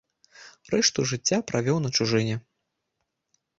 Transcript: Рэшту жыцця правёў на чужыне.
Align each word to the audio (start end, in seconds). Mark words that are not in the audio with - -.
Рэшту 0.73 1.05
жыцця 1.11 1.39
правёў 1.53 1.77
на 1.85 1.89
чужыне. 1.99 2.35